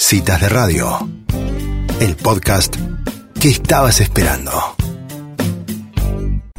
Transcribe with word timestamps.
Citas 0.00 0.40
de 0.40 0.48
Radio, 0.48 1.08
el 2.00 2.14
podcast 2.14 2.76
que 3.40 3.48
estabas 3.48 4.00
esperando. 4.00 4.52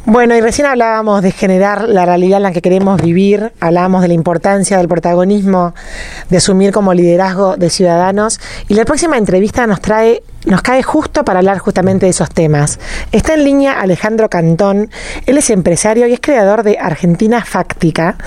Bueno, 0.04 0.36
y 0.36 0.42
recién 0.42 0.68
hablábamos 0.68 1.22
de 1.22 1.32
generar 1.32 1.88
la 1.88 2.06
realidad 2.06 2.38
en 2.38 2.44
la 2.44 2.52
que 2.52 2.62
queremos 2.62 3.02
vivir, 3.02 3.54
hablábamos 3.62 4.02
de 4.02 4.10
la 4.10 4.14
importancia 4.14 4.78
del 4.78 4.90
protagonismo, 4.90 5.74
de 6.30 6.38
asumir 6.38 6.74
como 6.74 6.94
liderazgo 6.94 7.56
de 7.56 7.70
ciudadanos, 7.70 8.42
y 8.68 8.74
la 8.74 8.84
próxima 8.84 9.18
entrevista 9.18 9.66
nos 9.68 9.80
trae, 9.80 10.22
nos 10.50 10.64
cae 10.64 10.82
justo 10.84 11.24
para 11.24 11.40
hablar 11.40 11.60
justamente 11.60 12.08
de 12.08 12.10
esos 12.10 12.30
temas. 12.32 12.80
Está 13.12 13.36
en 13.36 13.44
línea 13.44 13.80
Alejandro 13.80 14.30
Cantón, 14.30 14.90
él 15.28 15.38
es 15.38 15.50
empresario 15.52 16.08
y 16.08 16.14
es 16.14 16.20
creador 16.20 16.64
de 16.64 16.78
Argentina 16.80 17.46
Fáctica, 17.46 18.18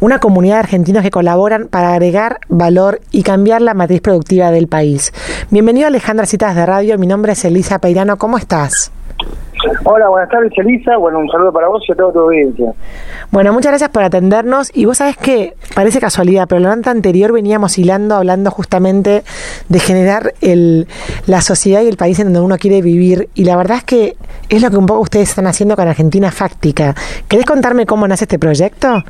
una 0.00 0.18
comunidad 0.18 0.56
de 0.56 0.60
argentinos 0.60 1.02
que 1.02 1.10
colaboran 1.10 1.68
para 1.68 1.92
agregar 1.92 2.40
valor 2.48 3.00
y 3.12 3.22
cambiar 3.22 3.62
la 3.62 3.74
matriz 3.74 4.00
productiva 4.00 4.50
del 4.50 4.66
país. 4.66 5.12
Bienvenido 5.50 5.86
Alejandro 5.86 6.24
a 6.24 6.26
Citas 6.26 6.56
de 6.56 6.66
Radio, 6.66 6.98
mi 6.98 7.06
nombre 7.06 7.32
es 7.32 7.44
Elisa 7.44 7.78
Peirano, 7.78 8.18
¿cómo 8.18 8.36
estás? 8.36 8.90
Hola, 9.84 10.08
buenas 10.08 10.30
tardes, 10.30 10.52
Elisa. 10.56 10.96
Bueno, 10.96 11.18
un 11.18 11.28
saludo 11.28 11.52
para 11.52 11.68
vos 11.68 11.82
y 11.86 11.92
a 11.92 11.94
toda 11.94 12.12
tu 12.12 12.20
audiencia. 12.20 12.72
Bueno, 13.30 13.52
muchas 13.52 13.72
gracias 13.72 13.90
por 13.90 14.02
atendernos. 14.02 14.70
Y 14.74 14.86
vos 14.86 14.98
sabés 14.98 15.16
que 15.16 15.54
parece 15.74 16.00
casualidad, 16.00 16.46
pero 16.48 16.60
la 16.60 16.74
nota 16.74 16.90
anterior 16.90 17.32
veníamos 17.32 17.76
hilando 17.78 18.14
hablando 18.14 18.50
justamente 18.50 19.22
de 19.68 19.78
generar 19.78 20.32
el, 20.40 20.86
la 21.26 21.40
sociedad 21.40 21.82
y 21.82 21.88
el 21.88 21.96
país 21.96 22.18
en 22.20 22.26
donde 22.26 22.40
uno 22.40 22.56
quiere 22.56 22.80
vivir. 22.80 23.28
Y 23.34 23.44
la 23.44 23.56
verdad 23.56 23.78
es 23.78 23.84
que 23.84 24.16
es 24.48 24.62
lo 24.62 24.70
que 24.70 24.76
un 24.76 24.86
poco 24.86 25.00
ustedes 25.00 25.28
están 25.28 25.46
haciendo 25.46 25.76
con 25.76 25.86
Argentina 25.86 26.30
Fáctica. 26.30 26.94
¿Querés 27.28 27.44
contarme 27.44 27.86
cómo 27.86 28.08
nace 28.08 28.24
este 28.24 28.38
proyecto? 28.38 29.02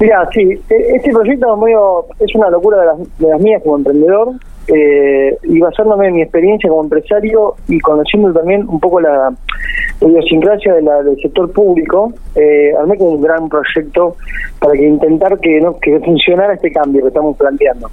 Mira, 0.00 0.28
sí, 0.32 0.42
e-, 0.42 0.96
este 0.96 1.10
proyecto 1.10 1.52
es, 1.52 1.58
muy, 1.58 1.72
es 1.72 2.34
una 2.34 2.50
locura 2.50 2.78
de 2.80 2.86
las, 2.86 3.18
de 3.18 3.28
las 3.28 3.40
mías 3.40 3.62
como 3.62 3.76
emprendedor 3.76 4.34
eh, 4.68 5.36
y 5.44 5.60
basándome 5.60 6.08
en 6.08 6.14
mi 6.14 6.22
experiencia 6.22 6.68
como 6.68 6.82
empresario 6.82 7.54
y 7.68 7.78
conociendo 7.80 8.32
también 8.32 8.68
un 8.68 8.80
poco 8.80 9.00
la, 9.00 9.32
idiosincrasia 10.00 10.74
de 10.74 10.82
la, 10.82 11.02
del 11.02 11.16
sector 11.20 11.50
público, 11.52 12.12
eh, 12.34 12.72
armé 12.78 12.96
como 12.98 13.12
un 13.12 13.22
gran 13.22 13.48
proyecto 13.48 14.16
para 14.58 14.74
que 14.74 14.86
intentar 14.86 15.38
que, 15.38 15.60
¿no? 15.60 15.78
que 15.78 15.98
funcionara 16.00 16.54
este 16.54 16.72
cambio 16.72 17.02
que 17.02 17.08
estamos 17.08 17.36
planteando. 17.36 17.90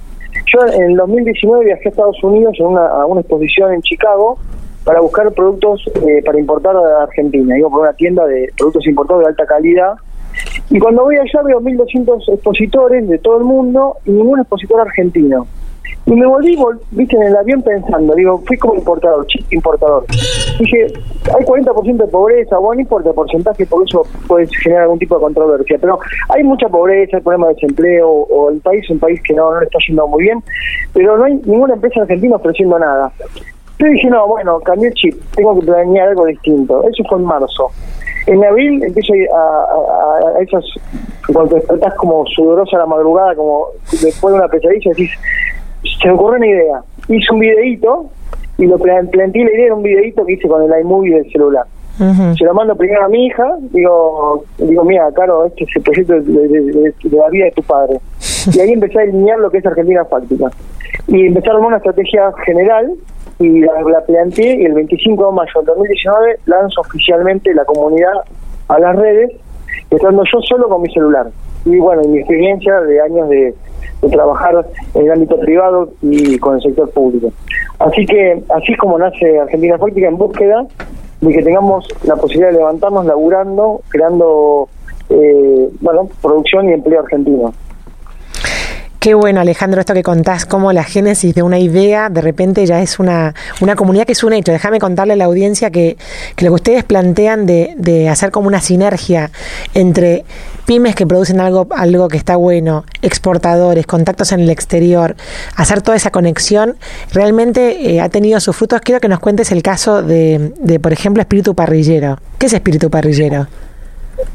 Yo 0.52 0.66
en 0.72 0.90
el 0.90 0.96
2019 0.96 1.64
viajé 1.64 1.88
a 1.88 1.90
Estados 1.90 2.22
Unidos 2.22 2.54
en 2.58 2.66
una, 2.66 2.86
a 2.86 3.06
una 3.06 3.20
exposición 3.20 3.72
en 3.72 3.82
Chicago 3.82 4.38
para 4.84 5.00
buscar 5.00 5.32
productos 5.32 5.82
eh, 6.06 6.22
para 6.24 6.38
importar 6.38 6.76
a 6.76 7.04
Argentina. 7.04 7.58
Iba 7.58 7.70
por 7.70 7.80
una 7.80 7.94
tienda 7.94 8.26
de 8.26 8.52
productos 8.56 8.86
importados 8.86 9.22
de 9.22 9.28
alta 9.28 9.46
calidad. 9.46 9.94
Y 10.70 10.78
cuando 10.78 11.04
voy 11.04 11.16
allá 11.16 11.42
veo 11.42 11.60
1.200 11.60 12.34
expositores 12.34 13.08
de 13.08 13.18
todo 13.18 13.38
el 13.38 13.44
mundo 13.44 13.96
y 14.04 14.10
ningún 14.10 14.40
expositor 14.40 14.80
argentino. 14.80 15.46
Y 16.06 16.12
me 16.12 16.26
volví, 16.26 16.58
viste, 16.90 17.16
en 17.16 17.22
el 17.22 17.36
avión 17.36 17.62
pensando, 17.62 18.14
digo, 18.14 18.42
fui 18.46 18.58
como 18.58 18.74
importador, 18.74 19.26
chip 19.26 19.50
importador. 19.50 20.04
Dije, 20.58 20.86
hay 21.34 21.44
40% 21.44 21.96
de 21.96 22.06
pobreza, 22.08 22.58
bueno, 22.58 22.74
no 22.74 22.80
importa 22.82 23.08
el 23.08 23.14
porcentaje, 23.14 23.64
por 23.64 23.88
eso 23.88 24.02
puede 24.26 24.46
generar 24.62 24.82
algún 24.82 24.98
tipo 24.98 25.14
de 25.14 25.22
controversia, 25.22 25.78
pero 25.80 25.98
hay 26.28 26.42
mucha 26.42 26.68
pobreza, 26.68 27.16
hay 27.16 27.22
problemas 27.22 27.48
de 27.48 27.54
desempleo, 27.54 28.08
o 28.08 28.50
el 28.50 28.60
país 28.60 28.84
es 28.84 28.90
un 28.90 28.98
país 28.98 29.18
que 29.26 29.32
no, 29.32 29.50
no 29.50 29.60
le 29.60 29.66
está 29.66 29.78
yendo 29.88 30.06
muy 30.06 30.24
bien, 30.24 30.42
pero 30.92 31.16
no 31.16 31.24
hay 31.24 31.36
ninguna 31.46 31.74
empresa 31.74 32.02
argentina 32.02 32.36
ofreciendo 32.36 32.78
nada. 32.78 33.10
Entonces 33.72 33.94
dije, 33.94 34.10
no, 34.10 34.28
bueno, 34.28 34.60
cambié 34.60 34.88
el 34.88 34.94
chip, 34.94 35.20
tengo 35.34 35.58
que 35.58 35.66
planear 35.66 36.08
algo 36.08 36.26
distinto. 36.26 36.86
Eso 36.86 37.02
fue 37.08 37.18
en 37.18 37.24
marzo. 37.24 37.70
En 38.26 38.44
abril 38.44 38.82
empiezo 38.82 39.12
a, 39.34 39.38
a, 39.38 40.38
a 40.38 40.40
esas, 40.40 40.64
cuando 41.32 41.56
estás 41.56 41.94
como 41.96 42.24
sudorosa 42.26 42.76
a 42.76 42.80
la 42.80 42.86
madrugada, 42.86 43.34
como 43.34 43.66
después 43.90 44.32
de 44.32 44.38
una 44.38 44.48
pesadilla, 44.48 44.90
decís, 44.90 45.10
se 46.00 46.08
me 46.08 46.14
ocurrió 46.14 46.38
una 46.38 46.46
idea. 46.46 46.82
Hice 47.08 47.32
un 47.32 47.40
videíto 47.40 48.10
y 48.58 48.66
lo 48.66 48.78
planteé 48.78 49.44
la 49.44 49.50
idea 49.50 49.66
era 49.66 49.74
un 49.74 49.82
videíto 49.82 50.24
que 50.24 50.34
hice 50.34 50.48
con 50.48 50.62
el 50.62 50.80
iMovie 50.80 51.16
del 51.16 51.30
celular. 51.30 51.66
Se 51.96 52.44
lo 52.44 52.54
mando 52.54 52.74
primero 52.74 53.04
a 53.04 53.08
mi 53.08 53.26
hija, 53.26 53.56
digo, 53.70 54.44
digo 54.58 54.84
mira, 54.84 55.12
Caro, 55.12 55.44
este 55.44 55.62
es 55.62 55.70
el 55.76 55.82
proyecto 55.82 56.14
de, 56.14 56.92
la 57.12 57.28
vida 57.28 57.44
de 57.44 57.52
tu 57.52 57.62
padre. 57.62 58.00
Y 58.52 58.60
ahí 58.60 58.72
empecé 58.72 58.98
a 58.98 59.02
alinear 59.02 59.38
lo 59.38 59.50
que 59.50 59.58
es 59.58 59.66
Argentina 59.66 60.04
Fáctica. 60.04 60.50
Y 61.06 61.26
empecé 61.26 61.48
a 61.48 61.52
armar 61.52 61.68
una 61.68 61.76
estrategia 61.78 62.30
general 62.44 62.92
y 63.38 63.60
la, 63.60 63.80
la 63.82 64.00
planteé 64.04 64.60
y 64.60 64.64
el 64.64 64.74
25 64.74 65.26
de 65.26 65.32
mayo 65.32 65.52
del 65.56 65.66
2019 65.66 66.38
lanzo 66.46 66.80
oficialmente 66.80 67.54
la 67.54 67.64
comunidad 67.64 68.12
a 68.68 68.78
las 68.78 68.96
redes, 68.96 69.30
estando 69.90 70.24
yo 70.30 70.40
solo 70.42 70.68
con 70.68 70.82
mi 70.82 70.92
celular. 70.92 71.28
Y 71.64 71.78
bueno, 71.78 72.02
mi 72.08 72.18
experiencia 72.18 72.80
de 72.80 73.00
años 73.00 73.28
de, 73.30 73.54
de 74.02 74.08
trabajar 74.08 74.66
en 74.94 75.06
el 75.06 75.12
ámbito 75.12 75.38
privado 75.40 75.90
y 76.02 76.38
con 76.38 76.56
el 76.56 76.62
sector 76.62 76.90
público. 76.90 77.32
Así 77.78 78.06
que 78.06 78.42
así 78.54 78.72
es 78.72 78.78
como 78.78 78.98
nace 78.98 79.38
Argentina 79.38 79.78
Política 79.78 80.08
en 80.08 80.16
búsqueda 80.16 80.66
de 81.20 81.32
que 81.32 81.42
tengamos 81.42 81.88
la 82.04 82.16
posibilidad 82.16 82.50
de 82.50 82.58
levantarnos 82.58 83.06
laburando, 83.06 83.80
creando 83.88 84.68
eh, 85.10 85.68
bueno 85.80 86.08
producción 86.22 86.68
y 86.68 86.72
empleo 86.72 87.00
argentino. 87.00 87.52
Qué 89.04 89.12
bueno, 89.12 89.42
Alejandro, 89.42 89.80
esto 89.80 89.92
que 89.92 90.02
contás, 90.02 90.46
cómo 90.46 90.72
la 90.72 90.82
génesis 90.82 91.34
de 91.34 91.42
una 91.42 91.58
idea 91.58 92.08
de 92.08 92.22
repente 92.22 92.64
ya 92.64 92.80
es 92.80 92.98
una, 92.98 93.34
una 93.60 93.76
comunidad 93.76 94.06
que 94.06 94.12
es 94.12 94.24
un 94.24 94.32
hecho. 94.32 94.50
Déjame 94.50 94.78
contarle 94.78 95.12
a 95.12 95.16
la 95.16 95.26
audiencia 95.26 95.68
que, 95.68 95.98
lo 96.38 96.48
que 96.48 96.54
ustedes 96.54 96.84
plantean 96.84 97.44
de, 97.44 97.74
de 97.76 98.08
hacer 98.08 98.30
como 98.30 98.48
una 98.48 98.62
sinergia 98.62 99.30
entre 99.74 100.24
pymes 100.64 100.94
que 100.94 101.06
producen 101.06 101.38
algo, 101.38 101.66
algo 101.72 102.08
que 102.08 102.16
está 102.16 102.36
bueno, 102.36 102.86
exportadores, 103.02 103.86
contactos 103.86 104.32
en 104.32 104.40
el 104.40 104.48
exterior, 104.48 105.16
hacer 105.54 105.82
toda 105.82 105.98
esa 105.98 106.10
conexión, 106.10 106.78
realmente 107.12 107.90
eh, 107.90 108.00
ha 108.00 108.08
tenido 108.08 108.40
sus 108.40 108.56
frutos. 108.56 108.80
Quiero 108.80 109.02
que 109.02 109.08
nos 109.08 109.20
cuentes 109.20 109.52
el 109.52 109.62
caso 109.62 110.02
de, 110.02 110.54
de, 110.58 110.80
por 110.80 110.94
ejemplo, 110.94 111.20
Espíritu 111.20 111.54
Parrillero. 111.54 112.18
¿Qué 112.38 112.46
es 112.46 112.54
Espíritu 112.54 112.88
Parrillero? 112.88 113.48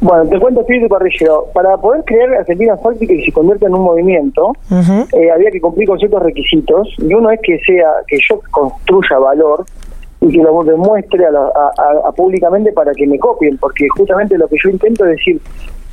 Bueno, 0.01 0.29
te 0.29 0.39
cuento 0.39 0.61
Espíritu 0.61 0.87
Parrillero. 0.87 1.45
Para 1.53 1.77
poder 1.77 2.03
crear 2.05 2.33
Argentina 2.33 2.77
Fáctica 2.77 3.13
y 3.13 3.23
se 3.23 3.31
convierta 3.31 3.67
en 3.67 3.73
un 3.75 3.81
movimiento, 3.81 4.47
uh 4.47 4.53
-huh. 4.73 5.07
eh, 5.13 5.31
había 5.31 5.51
que 5.51 5.61
cumplir 5.61 5.87
con 5.87 5.97
ciertos 5.99 6.21
requisitos. 6.23 6.87
Y 6.97 7.13
uno 7.13 7.31
es 7.31 7.39
que 7.41 7.59
sea 7.59 7.89
que 8.07 8.17
yo 8.27 8.41
construya 8.51 9.19
valor 9.19 9.65
y 10.21 10.29
que 10.31 10.43
lo 10.43 10.63
demuestre 10.63 11.25
a, 11.25 11.31
la, 11.31 11.39
a, 11.39 12.07
a, 12.07 12.11
públicamente 12.11 12.71
para 12.73 12.93
que 12.93 13.07
me 13.07 13.17
copien, 13.17 13.57
porque 13.57 13.87
justamente 13.95 14.37
lo 14.37 14.47
que 14.47 14.57
yo 14.61 14.69
intento 14.69 15.05
es 15.05 15.11
decir, 15.11 15.41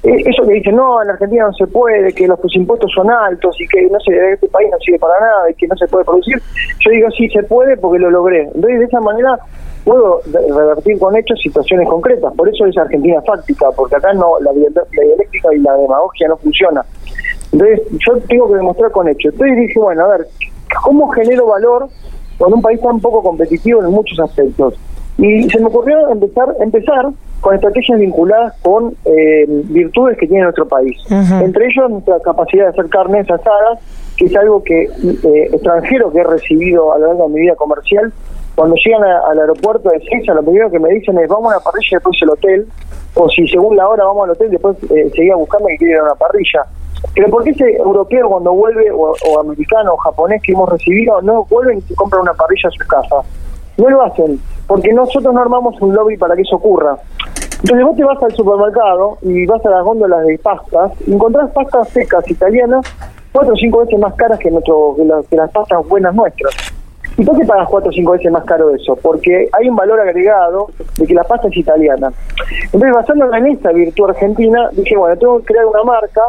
eso 0.07 0.47
que 0.47 0.55
dicen, 0.55 0.77
no, 0.77 1.03
en 1.03 1.11
Argentina 1.11 1.47
no 1.47 1.53
se 1.55 1.67
puede, 1.67 2.13
que 2.13 2.27
los 2.29 2.39
impuestos 2.55 2.93
son 2.93 3.11
altos 3.11 3.57
y 3.61 3.67
que 3.67 3.89
no 3.91 3.99
este 3.99 4.49
país 4.49 4.69
no 4.71 4.79
sirve 4.79 4.99
para 4.99 5.19
nada 5.19 5.51
y 5.51 5.55
que 5.55 5.67
no 5.67 5.77
se 5.77 5.87
puede 5.89 6.05
producir, 6.05 6.41
yo 6.81 6.91
digo, 6.91 7.11
sí 7.11 7.29
se 7.31 7.43
puede 7.43 7.77
porque 7.77 7.99
lo 7.99 8.11
logré. 8.11 8.43
Entonces, 8.43 8.79
de 8.79 8.85
esa 8.85 9.01
manera 9.01 9.39
puedo 9.85 10.21
revertir 10.33 10.99
con 10.99 11.17
hechos 11.17 11.41
situaciones 11.41 11.89
concretas. 11.89 12.33
Por 12.35 12.49
eso 12.49 12.67
es 12.67 12.77
Argentina 12.77 13.21
fáctica, 13.23 13.67
porque 13.77 13.97
acá 13.97 14.13
no 14.15 14.39
la, 14.41 14.53
la 14.53 15.05
dialéctica 15.05 15.55
y 15.55 15.59
la 15.61 15.77
demagogia 15.77 16.29
no 16.29 16.37
funciona. 16.37 16.85
Entonces, 17.53 17.83
yo 18.07 18.19
tengo 18.29 18.49
que 18.49 18.57
demostrar 18.57 18.91
con 18.91 19.09
hechos. 19.09 19.33
Entonces 19.33 19.57
dije, 19.57 19.79
bueno, 19.79 20.05
a 20.05 20.09
ver, 20.09 20.27
¿cómo 20.83 21.09
genero 21.11 21.47
valor 21.47 21.89
con 22.39 22.53
un 22.53 22.63
país 22.63 22.81
tan 22.81 23.01
poco 23.01 23.23
competitivo 23.23 23.81
en 23.81 23.91
muchos 23.91 24.19
aspectos? 24.21 24.75
Y 25.19 25.49
se 25.49 25.59
me 25.61 25.67
ocurrió 25.67 26.09
empezar, 26.11 26.55
empezar 26.61 27.07
con 27.41 27.55
estrategias 27.55 27.99
vinculadas 27.99 28.55
con 28.63 28.95
eh, 29.05 29.47
virtudes 29.49 30.19
que 30.19 30.27
tiene 30.27 30.43
nuestro 30.45 30.67
país. 30.67 30.99
Uh 31.11 31.15
-huh. 31.15 31.45
Entre 31.45 31.67
ellos, 31.67 31.91
nuestra 31.91 32.21
capacidad 32.21 32.65
de 32.65 32.71
hacer 32.71 32.89
carnes 32.89 33.31
asadas, 33.31 33.79
que 34.17 34.27
es 34.27 34.37
algo 34.37 34.63
que 34.63 34.85
eh, 34.85 35.49
extranjero 35.53 36.13
que 36.13 36.19
he 36.19 36.25
recibido 36.25 36.93
a 36.93 36.99
lo 36.99 37.07
largo 37.07 37.29
de 37.29 37.35
mi 37.35 37.41
vida 37.41 37.55
comercial. 37.55 38.13
Cuando 38.55 38.75
llegan 38.77 39.05
a, 39.05 39.21
al 39.31 39.39
aeropuerto 39.39 39.91
de 39.91 40.01
César, 40.01 40.37
lo 40.37 40.43
primero 40.43 40.71
que 40.71 40.79
me 40.79 40.91
dicen 40.91 41.19
es 41.19 41.29
vamos 41.29 41.53
a 41.53 41.57
una 41.57 41.65
parrilla 41.65 41.89
y 41.91 41.95
después 41.95 42.17
el 42.23 42.31
hotel. 42.31 42.67
O 43.15 43.29
si 43.31 43.47
según 43.49 43.77
la 43.77 43.89
hora 43.89 44.05
vamos 44.05 44.25
al 44.25 44.31
hotel, 44.31 44.51
después 44.51 44.77
eh, 44.91 45.11
seguía 45.15 45.37
buscando 45.37 45.69
y 45.71 45.79
quiere 45.79 45.95
ir 45.95 45.99
a 46.01 46.05
una 46.05 46.15
parrilla. 46.15 46.63
Pero 47.15 47.29
¿por 47.29 47.45
qué 47.45 47.51
ese 47.51 47.77
europeo 47.77 48.29
cuando 48.29 48.53
vuelve, 48.53 48.91
o, 48.91 49.13
o 49.13 49.41
americano 49.41 49.95
o 49.95 49.97
japonés 49.97 50.43
que 50.43 50.53
hemos 50.53 50.69
recibido, 50.69 51.21
no 51.23 51.45
vuelven 51.45 51.79
y 51.79 51.81
se 51.83 51.95
compran 51.95 52.23
una 52.23 52.35
parrilla 52.35 52.69
a 52.69 52.73
su 52.73 52.87
casa? 52.87 53.17
No 53.77 53.91
lo 53.91 54.03
hacen, 54.03 54.41
porque 54.67 54.93
nosotros 54.93 55.33
no 55.35 55.41
armamos 55.41 55.81
un 55.81 55.95
lobby 55.95 56.17
para 56.17 56.35
que 56.35 56.43
eso 56.43 56.57
ocurra. 56.57 56.97
Entonces 57.61 57.85
vos 57.85 57.97
te 57.97 58.05
vas 58.05 58.23
al 58.23 58.33
supermercado 58.33 59.19
y 59.23 59.47
vas 59.47 59.65
a 59.65 59.71
las 59.71 59.85
góndolas 59.85 60.27
de 60.27 60.39
pastas 60.39 60.93
y 61.07 61.13
encontrás 61.13 61.51
pastas 61.53 61.89
secas 61.89 62.31
italianas 62.31 62.85
cuatro 63.33 63.53
o 63.53 63.57
cinco 63.57 63.81
veces 63.81 63.99
más 63.99 64.15
caras 64.15 64.39
que, 64.39 64.51
nuestro, 64.51 64.95
que, 64.97 65.05
la, 65.05 65.23
que 65.29 65.37
las 65.37 65.51
pastas 65.51 65.87
buenas 65.89 66.15
nuestras. 66.15 66.55
¿Y 67.19 67.25
por 67.25 67.39
qué 67.39 67.47
pagas 67.47 67.69
cuatro 67.69 67.91
o 67.91 67.93
cinco 67.93 68.13
veces 68.13 68.31
más 68.31 68.45
caro 68.45 68.75
eso? 68.75 68.97
Porque 68.97 69.49
hay 69.53 69.69
un 69.69 69.77
valor 69.77 70.01
agregado 70.01 70.69
de 70.99 71.07
que 71.07 71.15
la 71.15 71.25
pasta 71.25 71.49
es 71.49 71.57
italiana. 71.57 72.13
Entonces, 72.65 72.93
basándome 72.93 73.39
en 73.39 73.47
esta 73.47 73.73
virtud 73.73 74.11
argentina, 74.11 74.69
dije, 74.73 74.97
bueno, 74.97 75.17
tengo 75.17 75.39
que 75.39 75.47
crear 75.47 75.67
una 75.67 75.83
marca 75.83 76.23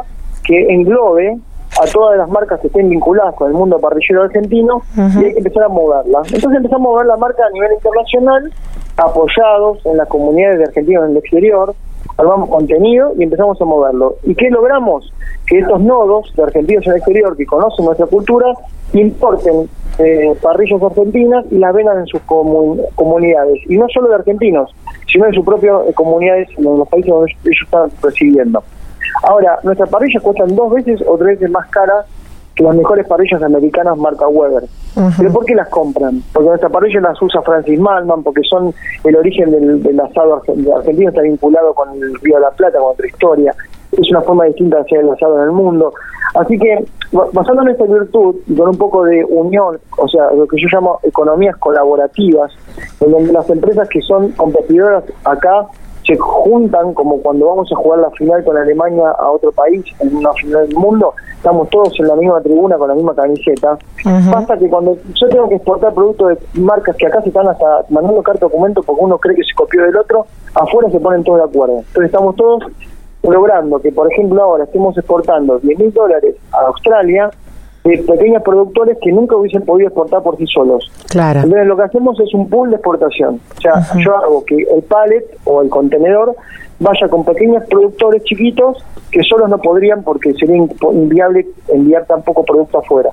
que 0.46 0.74
englobe 0.74 1.38
a 1.82 1.86
todas 1.92 2.18
las 2.18 2.30
marcas 2.30 2.60
que 2.60 2.68
estén 2.68 2.90
vinculadas 2.90 3.36
con 3.36 3.50
el 3.50 3.54
mundo 3.54 3.80
parrillero 3.80 4.24
argentino 4.24 4.82
y 4.96 5.26
hay 5.26 5.34
que 5.34 5.40
empezar 5.40 5.64
a 5.64 5.70
moverla. 5.70 6.20
Entonces 6.26 6.58
empezamos 6.58 6.88
a 6.88 6.92
mover 6.92 7.06
la 7.06 7.18
marca 7.18 7.46
a 7.46 7.50
nivel 7.52 7.74
internacional, 7.74 8.52
apoyados 8.98 9.86
en 9.86 9.98
las 9.98 10.08
comunidades 10.08 10.60
de 10.60 10.66
argentinos 10.66 11.06
en 11.06 11.12
el 11.12 11.18
exterior, 11.18 11.76
armamos 12.18 12.50
contenido 12.50 13.14
y 13.18 13.24
empezamos 13.24 13.62
a 13.62 13.66
moverlo. 13.66 14.16
¿Y 14.24 14.36
qué 14.36 14.50
logramos? 14.50 15.14
Que 15.46 15.60
estos 15.60 15.80
nodos 15.82 16.34
de 16.36 16.44
argentinos 16.44 16.86
en 16.86 16.94
el 16.94 16.98
exterior 16.98 17.38
que 17.38 17.46
conocen 17.46 17.86
nuestra 17.86 18.06
cultura 18.08 18.48
importen 18.94 19.70
eh, 20.00 20.36
parrillas 20.42 20.82
argentinas 20.82 21.46
y 21.52 21.58
las 21.58 21.74
vendan 21.74 22.00
en 22.00 22.08
sus 22.08 22.22
comunidades. 22.22 23.60
Y 23.68 23.78
no 23.78 23.88
solo 23.90 24.10
de 24.10 24.16
argentinos, 24.16 24.74
sino 25.12 25.26
en 25.26 25.34
sus 25.34 25.46
propias 25.46 25.76
eh, 25.88 25.94
comunidades, 25.94 26.50
en 26.58 26.64
los 26.64 26.88
países 26.88 27.12
donde 27.12 27.32
ellos 27.46 27.64
están 27.64 27.90
residiendo. 28.02 28.64
Ahora, 29.24 29.60
nuestras 29.64 29.90
parrillas 29.90 30.24
cuestan 30.24 30.56
dos 30.56 30.74
veces 30.74 31.02
o 31.08 31.18
tres 31.18 31.40
veces 31.40 31.52
más 31.52 31.68
caras 31.68 32.06
que 32.58 32.64
las 32.64 32.76
mejores 32.76 33.08
parrillas 33.08 33.42
americanas 33.42 33.98
marca 33.98 34.28
Weber. 34.28 34.64
¿Pero 35.18 35.32
por 35.32 35.46
qué 35.46 35.54
las 35.54 35.70
compran? 35.70 36.24
Porque 36.34 36.50
nuestras 36.50 36.72
parrillas 36.72 37.04
las 37.04 37.22
usa 37.22 37.42
Francis 37.44 37.80
Malman, 37.80 38.24
porque 38.24 38.42
son 38.50 38.74
el 39.04 39.16
origen 39.16 39.52
del, 39.52 40.00
asado 40.00 40.42
argentino, 40.76 41.10
está 41.10 41.22
vinculado 41.22 41.74
con 41.76 41.92
el 41.92 42.16
Río 42.16 42.36
de 42.36 42.42
la 42.42 42.52
Plata, 42.52 42.80
con 42.80 42.94
otra 42.94 43.08
historia. 43.08 43.54
Es 43.92 44.10
una 44.10 44.22
forma 44.22 44.46
distinta 44.46 44.78
de 44.78 44.82
hacer 44.84 45.00
el 45.00 45.10
asado 45.12 45.38
en 45.38 45.44
el 45.44 45.52
mundo. 45.52 45.94
Así 46.34 46.58
que, 46.58 46.84
basando 47.12 47.62
en 47.62 47.70
esta 47.70 47.86
virtud 47.86 48.36
y 48.48 48.56
con 48.56 48.70
un 48.70 48.78
poco 48.78 49.04
de 49.04 49.24
unión, 49.26 49.78
o 49.98 50.08
sea, 50.08 50.32
lo 50.32 50.48
que 50.48 50.58
yo 50.60 50.68
llamo 50.72 51.00
economías 51.04 51.56
colaborativas, 51.58 52.52
en 53.00 53.12
donde 53.12 53.34
las 53.34 53.48
empresas 53.52 53.88
que 53.90 54.02
son 54.02 54.32
competidoras 54.32 55.04
acá 55.24 55.68
se 56.08 56.16
juntan 56.18 56.94
como 56.94 57.22
cuando 57.22 57.48
vamos 57.48 57.70
a 57.72 57.76
jugar 57.76 58.00
la 58.00 58.10
final 58.12 58.44
con 58.46 58.58
Alemania 58.58 59.10
a 59.20 59.30
otro 59.30 59.52
país, 59.52 59.84
en 60.00 60.16
una 60.16 60.32
final 60.34 60.66
del 60.68 60.78
mundo, 60.78 61.14
estamos 61.36 61.70
todos 61.70 62.00
en 62.00 62.08
la 62.08 62.16
misma 62.16 62.42
tribuna 62.42 62.78
con 62.78 62.88
la 62.88 62.96
misma 62.96 63.14
camiseta. 63.14 63.78
Pasa 64.32 64.58
que 64.58 64.70
cuando 64.70 64.98
yo 65.14 65.28
tengo 65.28 65.50
que 65.50 65.56
exportar 65.56 65.94
productos 65.94 66.30
de 66.30 66.62
marcas 66.62 66.96
que 66.96 67.08
acá 67.08 67.22
se 67.22 67.28
están 67.28 67.48
hasta 67.50 67.84
mandando 67.90 68.24
carta 68.24 68.46
documento 68.46 68.82
porque 68.84 69.04
uno 69.04 69.18
cree 69.18 69.36
que 69.36 69.44
se 69.44 69.54
copió 69.54 69.84
del 69.84 69.98
otro, 69.98 70.26
afuera 70.56 70.90
se 70.90 71.00
ponen 71.00 71.24
todos 71.26 71.40
de 71.40 71.44
acuerdo. 71.44 71.80
Entonces 71.80 72.06
estamos 72.06 72.36
todos 72.38 72.64
logrando 73.24 73.80
que, 73.80 73.92
por 73.92 74.10
ejemplo, 74.10 74.42
ahora 74.42 74.64
estemos 74.64 74.98
exportando 74.98 75.60
10 75.60 75.78
mil 75.78 75.94
dólares 75.94 76.36
a 76.54 76.68
Australia 76.68 77.30
de 77.88 78.04
pequeños 78.04 78.44
productores 78.44 78.98
que 79.02 79.12
nunca 79.12 79.36
hubiesen 79.36 79.64
podido 79.64 79.88
exportar 79.88 80.22
por 80.22 80.38
sí 80.38 80.46
solos. 80.48 80.92
Claro. 81.10 81.42
Entonces 81.42 81.68
lo 81.68 81.78
que 81.78 81.84
hacemos 81.84 82.20
es 82.20 82.34
un 82.34 82.50
pool 82.50 82.70
de 82.70 82.76
exportación. 82.76 83.40
O 83.58 83.62
sea, 83.62 83.82
yo 83.98 84.16
hago 84.16 84.46
que 84.46 84.56
el 84.56 84.84
pallet 84.84 85.26
o 85.46 85.62
el 85.62 85.70
contenedor 85.70 86.36
vaya 86.80 87.08
con 87.08 87.26
pequeños 87.26 87.64
productores 87.70 88.24
chiquitos 88.24 88.84
que 89.12 89.24
solos 89.24 89.50
no 89.50 89.58
podrían 89.58 90.04
porque 90.04 90.34
sería 90.34 90.58
inviable 90.92 91.48
enviar 91.70 92.06
tan 92.06 92.22
poco 92.24 92.44
producto 92.44 92.80
afuera. 92.80 93.10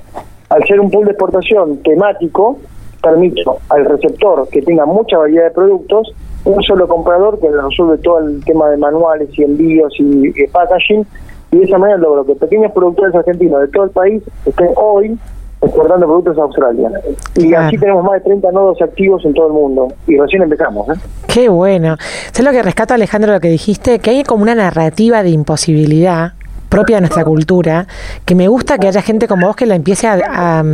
Al 0.50 0.64
ser 0.66 0.80
un 0.80 0.90
pool 0.90 1.06
de 1.06 1.12
exportación 1.12 1.78
temático, 1.78 2.58
permito 3.02 3.58
al 3.68 3.84
receptor 3.84 4.48
que 4.48 4.62
tenga 4.62 4.86
mucha 4.86 5.18
variedad 5.18 5.44
de 5.44 5.50
productos, 5.50 6.14
un 6.44 6.62
solo 6.62 6.86
comprador 6.88 7.40
que 7.40 7.48
resuelve 7.50 7.98
todo 7.98 8.18
el 8.18 8.44
tema 8.44 8.68
de 8.68 8.76
manuales 8.76 9.28
y 9.32 9.42
envíos 9.42 9.94
y, 9.98 10.28
y 10.28 10.46
packaging 10.48 11.06
y 11.54 11.58
de 11.58 11.64
esa 11.64 11.78
manera 11.78 11.98
logro 11.98 12.26
que 12.26 12.34
pequeños 12.34 12.72
productores 12.72 13.14
argentinos 13.14 13.60
de 13.60 13.68
todo 13.68 13.84
el 13.84 13.90
país 13.90 14.22
estén 14.44 14.70
hoy 14.74 15.16
exportando 15.62 16.04
productos 16.04 16.36
a 16.36 16.42
Australia. 16.42 16.90
Y 17.36 17.54
así 17.54 17.78
tenemos 17.78 18.02
más 18.04 18.14
de 18.14 18.20
30 18.20 18.50
nodos 18.50 18.82
activos 18.82 19.24
en 19.24 19.32
todo 19.34 19.46
el 19.46 19.52
mundo. 19.52 19.88
Y 20.06 20.18
recién 20.18 20.42
empezamos. 20.42 20.88
¿eh? 20.88 21.00
Qué 21.28 21.48
bueno. 21.48 21.96
¿Sabes 22.32 22.44
lo 22.44 22.50
que 22.50 22.62
rescato, 22.62 22.92
Alejandro, 22.92 23.32
lo 23.32 23.40
que 23.40 23.48
dijiste? 23.48 24.00
Que 24.00 24.10
hay 24.10 24.24
como 24.24 24.42
una 24.42 24.54
narrativa 24.54 25.22
de 25.22 25.30
imposibilidad 25.30 26.32
propia 26.74 26.96
de 26.96 27.02
nuestra 27.02 27.24
cultura, 27.24 27.86
que 28.24 28.34
me 28.34 28.48
gusta 28.48 28.78
que 28.78 28.88
haya 28.88 29.00
gente 29.00 29.28
como 29.28 29.46
vos 29.46 29.54
que 29.54 29.64
la 29.64 29.76
empiece 29.76 30.08
a, 30.08 30.64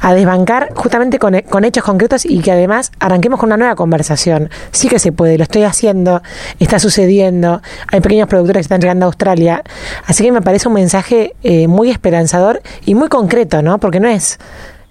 a, 0.00 0.14
desbancar 0.14 0.72
justamente 0.76 1.18
con, 1.18 1.40
con, 1.50 1.64
hechos 1.64 1.82
concretos 1.82 2.24
y 2.24 2.38
que 2.38 2.52
además 2.52 2.92
arranquemos 3.00 3.40
con 3.40 3.48
una 3.48 3.56
nueva 3.56 3.74
conversación. 3.74 4.48
Sí 4.70 4.88
que 4.88 5.00
se 5.00 5.10
puede, 5.10 5.36
lo 5.36 5.42
estoy 5.42 5.64
haciendo, 5.64 6.22
está 6.60 6.78
sucediendo, 6.78 7.62
hay 7.90 8.00
pequeños 8.00 8.28
productores 8.28 8.60
que 8.60 8.66
están 8.66 8.80
llegando 8.80 9.06
a 9.06 9.08
Australia, 9.08 9.64
así 10.06 10.22
que 10.22 10.30
me 10.30 10.40
parece 10.40 10.68
un 10.68 10.74
mensaje 10.74 11.34
eh, 11.42 11.66
muy 11.66 11.90
esperanzador 11.90 12.62
y 12.86 12.94
muy 12.94 13.08
concreto, 13.08 13.60
¿no? 13.60 13.78
Porque 13.78 13.98
no 13.98 14.08
es 14.08 14.38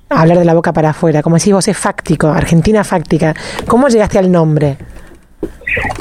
hablar 0.09 0.39
de 0.39 0.45
la 0.45 0.53
boca 0.53 0.73
para 0.73 0.89
afuera, 0.89 1.23
como 1.23 1.37
decís 1.37 1.53
vos, 1.53 1.69
es 1.69 1.77
fáctico, 1.77 2.27
Argentina 2.27 2.83
fáctica. 2.83 3.33
¿Cómo 3.65 3.87
llegaste 3.87 4.19
al 4.19 4.29
nombre? 4.29 4.77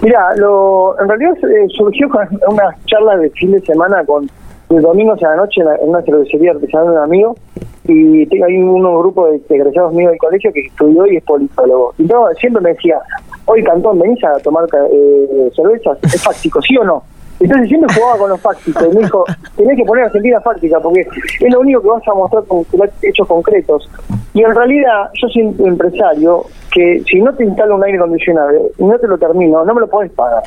Mira, 0.03 0.35
lo, 0.37 0.99
en 1.01 1.09
realidad 1.09 1.33
eh, 1.45 1.67
surgió 1.77 2.09
con 2.09 2.29
una 2.49 2.77
charla 2.87 3.17
de 3.17 3.31
fin 3.31 3.53
de 3.53 3.61
semana 3.61 4.05
con 4.05 4.29
el 4.71 4.83
domingo 4.83 5.13
a 5.13 5.17
la 5.21 5.37
noche 5.37 5.61
en, 5.61 5.89
una 5.89 6.03
cervecería 6.03 6.53
artesanal 6.53 6.87
de 6.87 6.93
un 6.93 6.99
amigo 6.99 7.37
y 7.85 8.27
tengo 8.27 8.45
ahí 8.47 8.57
un, 8.57 8.83
grupo 8.83 9.29
de, 9.29 9.41
egresados 9.49 9.93
míos 9.93 10.11
del 10.11 10.19
colegio 10.19 10.53
que 10.53 10.61
estudió 10.61 11.07
y 11.07 11.17
es 11.17 11.25
politólogo. 11.25 11.95
Y 11.99 12.07
todo, 12.07 12.33
siempre 12.35 12.63
me 12.63 12.71
decía, 12.71 12.99
hoy 13.47 13.63
Cantón, 13.65 13.99
¿venís 13.99 14.23
a 14.25 14.39
tomar 14.39 14.65
eh, 14.91 15.51
cervezas? 15.55 15.99
¿Es 16.03 16.23
fáctico, 16.23 16.63
sí 16.63 16.77
o 16.77 16.85
no? 16.85 17.03
Entonces 17.43 17.69
siempre 17.69 17.95
jugaba 17.95 18.19
con 18.19 18.31
los 18.31 18.41
fácticos 18.41 18.85
y 18.85 18.97
me 18.97 19.03
dijo, 19.03 19.25
tenés 19.57 19.77
que 19.77 19.85
poner 19.85 20.05
Argentina 20.05 20.41
fáctica 20.41 20.79
porque 20.81 21.01
es 21.01 21.53
lo 21.53 21.61
único 21.61 21.83
que 21.83 21.89
vas 21.89 22.09
a 22.09 22.15
mostrar 22.15 22.45
con 22.45 22.65
hechos 23.03 23.27
concretos. 23.27 23.91
Y 24.35 24.43
en 24.43 24.55
realidad 24.55 25.11
yo 25.21 25.29
soy 25.29 25.43
un 25.43 25.69
empresario 25.69 26.45
que 26.73 27.03
si 27.07 27.21
no 27.21 27.35
te 27.35 27.45
instalo 27.45 27.77
un 27.77 27.85
aire 27.85 27.99
acondicionado 27.99 28.53
y 28.79 28.85
no 28.85 28.99
te 28.99 29.07
lo 29.07 29.19
termino, 29.19 29.65
no 29.65 29.75
me 29.75 29.81
lo 29.81 29.89
podés 29.89 30.11
pagar. 30.13 30.43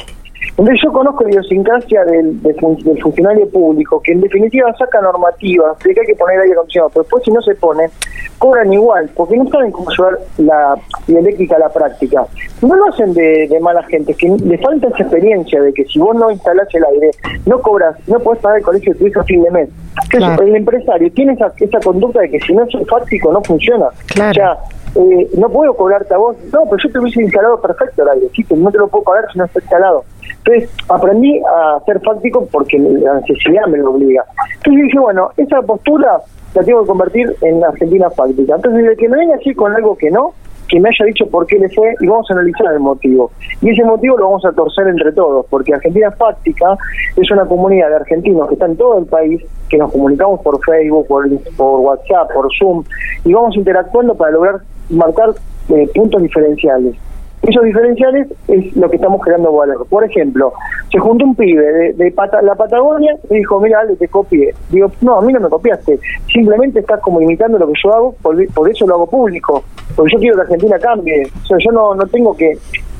Entonces 0.57 0.81
yo 0.85 0.91
conozco 0.93 1.23
la 1.25 1.31
idiosincrasia 1.31 2.05
del, 2.05 2.41
del, 2.41 2.55
funcionario 3.01 3.49
público, 3.49 4.01
que 4.01 4.13
en 4.13 4.21
definitiva 4.21 4.73
saca 4.77 5.01
normativas 5.01 5.77
de 5.79 5.93
que 5.93 5.99
hay 5.99 6.07
que 6.07 6.15
poner 6.15 6.39
aire 6.39 6.53
acondicionado, 6.53 6.91
pero 6.91 7.03
después 7.03 7.23
si 7.25 7.31
no 7.31 7.41
se 7.41 7.55
pone, 7.55 7.89
cobran 8.37 8.71
igual, 8.71 9.09
porque 9.15 9.35
no 9.35 9.49
saben 9.49 9.71
cómo 9.71 9.89
llevar 9.89 10.17
la, 10.37 10.75
eléctrica 11.09 11.57
a 11.57 11.59
la 11.59 11.69
práctica. 11.69 12.25
No 12.61 12.73
lo 12.73 12.87
hacen 12.87 13.13
de, 13.13 13.59
mala 13.61 13.83
gente, 13.83 14.13
que 14.13 14.29
le 14.29 14.57
falta 14.59 14.87
esa 14.87 15.03
experiencia 15.03 15.61
de 15.61 15.73
que 15.73 15.83
si 15.85 15.99
vos 15.99 16.15
no 16.15 16.31
instalás 16.31 16.73
el 16.73 16.85
aire, 16.85 17.11
no 17.45 17.59
cobras, 17.59 17.97
no 18.07 18.19
podés 18.19 18.41
pagar 18.41 18.59
el 18.59 18.63
colegio 18.63 18.93
de 18.93 18.99
tu 18.99 19.07
hijo 19.07 19.19
a 19.19 19.23
fin 19.25 19.43
de 19.43 19.51
mes. 19.51 19.69
el 20.13 20.55
empresario 20.55 21.11
tiene 21.11 21.33
esa, 21.33 21.51
esa 21.59 21.79
conducta 21.79 22.21
de 22.21 22.29
que 22.29 22.39
si 22.39 22.53
no 22.53 22.63
es 22.63 22.87
fáctico 22.87 23.33
no 23.33 23.41
funciona. 23.43 23.87
Claro. 24.07 24.31
O 24.31 24.33
sea, 24.33 24.57
eh, 24.95 25.29
no 25.37 25.49
puedo 25.49 25.73
cobrarte 25.73 26.13
a 26.13 26.17
vos, 26.17 26.37
no, 26.53 26.63
pero 26.65 26.77
yo 26.83 26.91
te 26.91 26.99
hubiese 26.99 27.21
instalado 27.21 27.61
perfecto 27.61 28.03
el 28.03 28.09
aire, 28.09 28.27
no 28.55 28.71
te 28.71 28.77
lo 28.77 28.87
puedo 28.87 29.03
pagar 29.03 29.25
si 29.31 29.37
no 29.37 29.45
está 29.45 29.59
instalado. 29.59 30.03
Entonces 30.37 30.69
aprendí 30.89 31.39
a 31.39 31.79
ser 31.85 31.99
fáctico 32.01 32.47
porque 32.51 32.77
la 32.79 33.15
necesidad 33.15 33.65
me 33.67 33.77
lo 33.79 33.91
obliga. 33.91 34.23
Entonces 34.57 34.83
dije, 34.83 34.99
bueno, 34.99 35.31
esa 35.37 35.61
postura 35.61 36.19
la 36.53 36.63
tengo 36.63 36.81
que 36.81 36.87
convertir 36.87 37.35
en 37.41 37.63
Argentina 37.63 38.09
fáctica. 38.09 38.55
Entonces, 38.55 38.85
de 38.85 38.95
que 38.95 39.09
me 39.09 39.17
venga 39.17 39.35
así 39.35 39.53
con 39.53 39.75
algo 39.75 39.97
que 39.97 40.09
no, 40.09 40.33
que 40.69 40.79
me 40.79 40.89
haya 40.89 41.05
dicho 41.05 41.27
por 41.27 41.45
qué 41.45 41.59
le 41.59 41.69
fue 41.69 41.93
y 41.99 42.07
vamos 42.07 42.29
a 42.29 42.33
analizar 42.33 42.73
el 42.73 42.79
motivo. 42.79 43.31
Y 43.61 43.69
ese 43.69 43.83
motivo 43.83 44.17
lo 44.17 44.25
vamos 44.25 44.45
a 44.45 44.51
torcer 44.51 44.87
entre 44.87 45.11
todos, 45.11 45.45
porque 45.49 45.73
Argentina 45.73 46.11
Fáctica 46.11 46.77
es 47.15 47.29
una 47.31 47.45
comunidad 47.45 47.89
de 47.89 47.95
argentinos 47.97 48.47
que 48.47 48.53
está 48.55 48.65
en 48.65 48.77
todo 48.77 48.99
el 48.99 49.05
país, 49.05 49.41
que 49.69 49.77
nos 49.77 49.91
comunicamos 49.91 50.41
por 50.41 50.59
Facebook, 50.63 51.07
por, 51.07 51.27
por 51.57 51.79
WhatsApp, 51.81 52.33
por 52.33 52.47
Zoom, 52.57 52.83
y 53.25 53.33
vamos 53.33 53.55
interactuando 53.55 54.15
para 54.15 54.31
lograr 54.31 54.61
marcar 54.89 55.33
eh, 55.69 55.89
puntos 55.93 56.21
diferenciales. 56.21 56.95
Esos 57.41 57.63
diferenciales 57.63 58.27
es 58.47 58.75
lo 58.75 58.89
que 58.89 58.95
estamos 58.95 59.21
creando 59.21 59.53
valor. 59.53 59.85
Por 59.87 60.03
ejemplo, 60.03 60.53
se 60.91 60.97
juntó 60.97 61.25
un 61.25 61.35
pibe 61.35 61.63
de, 61.63 61.93
de 61.93 62.13
la 62.41 62.55
Patagonia 62.55 63.15
y 63.29 63.35
dijo, 63.35 63.59
mira, 63.59 63.81
Ale, 63.81 63.95
te 63.97 64.07
copié. 64.07 64.53
Digo, 64.71 64.91
no, 65.01 65.17
a 65.17 65.21
mí 65.21 65.31
no 65.31 65.39
me 65.39 65.49
copiaste. 65.49 65.99
Simplemente 66.33 66.79
estás 66.79 67.01
como 67.01 67.21
imitando 67.21 67.59
lo 67.59 67.67
que 67.67 67.73
yo 67.83 67.93
hago, 67.93 68.15
por, 68.21 68.41
eso 68.41 68.87
lo 68.87 68.95
hago 68.95 69.07
público. 69.07 69.63
Porque 69.95 70.13
yo 70.13 70.19
quiero 70.19 70.35
que 70.37 70.41
Argentina 70.41 70.79
cambie. 70.79 71.27
O 71.43 71.45
sea, 71.45 71.57
yo 71.59 71.71
no, 71.71 71.93
no 71.93 72.07
tengo 72.07 72.35
que 72.35 72.57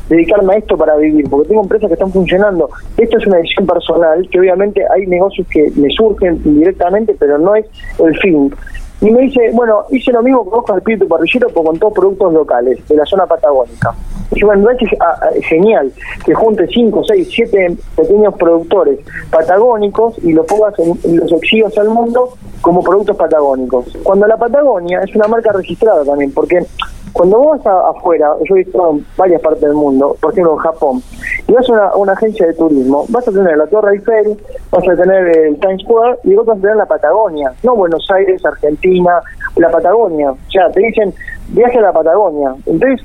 dedicarme 0.10 0.54
a 0.54 0.58
esto 0.58 0.78
para 0.78 0.96
vivir, 0.98 1.28
porque 1.28 1.50
tengo 1.50 1.64
empresas 1.64 1.88
que 1.88 1.94
están 1.94 2.12
funcionando. 2.12 2.70
Esto 2.98 3.18
es 3.18 3.26
una 3.26 3.38
decisión 3.38 3.66
personal, 3.66 4.28
que 4.30 4.40
obviamente 4.40 4.84
hay 4.94 5.08
negocios 5.08 5.48
que 5.48 5.72
me 5.76 5.90
surgen 5.90 6.40
indirectamente, 6.46 7.16
pero 7.18 7.40
no 7.40 7.56
es 7.56 7.66
el 7.98 8.16
fin. 8.20 8.54
Y 9.02 9.12
me 9.12 9.22
dice, 9.24 9.52
bueno, 9.54 9.86
hice 9.90 10.12
lo 10.12 10.24
mismo 10.24 10.46
con 10.46 10.76
el 10.76 10.80
Espíritu 10.80 11.08
Parrillero, 11.08 11.48
pero 11.50 11.64
con 11.64 11.78
todos 11.78 11.94
productos 11.94 12.34
locales, 12.34 12.88
de 12.88 12.96
la 12.96 13.06
zona 13.06 13.26
patagónica. 13.26 13.94
Y 14.36 14.44
bueno, 14.44 14.70
ah, 15.00 15.30
genial 15.42 15.92
que 16.26 16.34
junte 16.34 16.68
5, 16.68 17.04
6, 17.08 17.28
7 17.32 17.78
pequeños 17.96 18.34
productores 18.36 19.00
patagónicos 19.32 20.18
y 20.24 20.34
los 20.34 20.46
pongas 20.46 20.78
en, 20.80 21.18
los 21.18 21.32
exhibas 21.32 21.78
al 21.78 21.90
mundo 21.90 22.34
como 22.62 22.84
productos 22.84 23.16
patagónicos. 23.16 23.98
Cuando 24.04 24.28
la 24.28 24.38
Patagonia 24.38 25.02
es 25.02 25.16
una 25.16 25.28
marca 25.28 25.52
registrada 25.54 26.04
también, 26.04 26.32
porque 26.34 26.66
cuando 27.14 27.40
vos 27.40 27.64
vas 27.64 27.96
afuera, 27.96 28.36
yo 28.44 28.56
he 28.58 28.64
visto 28.66 28.92
en 28.92 29.06
varias 29.16 29.42
partes 29.42 29.62
del 29.62 29.74
mundo, 29.74 30.18
por 30.20 30.34
ejemplo 30.34 30.54
en 30.54 30.60
Japón, 30.60 31.02
y 31.48 31.54
vas 31.54 31.70
a 31.70 31.96
una, 31.96 32.12
agencia 32.12 32.46
de 32.46 32.54
turismo, 32.54 33.06
vas 33.08 33.26
a 33.26 33.32
tener 33.32 33.58
la 33.58 33.68
Torre 33.68 33.94
Eiffel, 33.94 34.38
vas 34.70 34.86
a 34.86 34.96
tener 34.98 35.38
el 35.38 35.58
Times 35.60 35.82
Square 35.84 36.18
y 36.26 36.36
vos 36.36 36.46
vas 36.46 36.58
a 36.58 36.62
tener 36.62 36.76
la 36.76 36.86
Patagonia, 36.86 37.54
no 37.64 37.76
Buenos 37.76 38.06
Aires, 38.12 38.44
Argentina, 38.46 39.22
la 39.56 39.70
Patagonia. 39.72 40.32
O 40.32 40.52
sea, 40.52 40.70
te 40.72 40.82
dicen 40.82 41.14
viaje 41.50 41.78
a 41.80 41.84
la 41.84 41.94
Patagonia. 41.94 42.56
Entonces, 42.66 43.02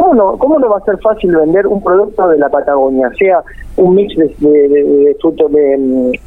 ¿Cómo 0.00 0.14
no, 0.14 0.38
¿Cómo 0.38 0.58
no 0.58 0.70
va 0.70 0.78
a 0.78 0.84
ser 0.86 0.96
fácil 1.02 1.36
vender 1.36 1.66
un 1.66 1.82
producto 1.82 2.26
de 2.28 2.38
la 2.38 2.48
Patagonia? 2.48 3.10
Sea 3.18 3.42
un 3.76 3.94
mix 3.94 4.16
de, 4.16 4.34
de, 4.38 5.14